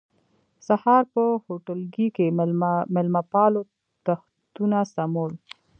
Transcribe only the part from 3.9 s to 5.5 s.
تختونه سمول.